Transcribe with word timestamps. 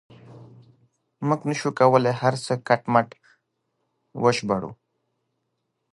موږ 1.27 1.41
نه 1.49 1.55
شو 1.59 1.69
کولای 1.79 2.13
هر 2.21 2.33
څه 2.45 2.53
کټ 2.67 2.81
مټ 2.93 3.09
وژباړو. 4.23 4.71